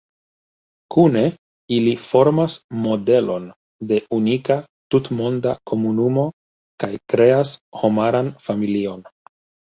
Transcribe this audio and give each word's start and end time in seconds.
Kune 0.93 1.21
ili 1.75 1.91
formas 2.05 2.55
modelon 2.85 3.43
de 3.91 3.99
unika 4.17 4.57
tutmonda 4.95 5.53
komunumo, 5.73 6.23
kaj 6.85 6.89
kreas 7.15 7.53
homaran 7.83 8.33
familion. 8.47 9.05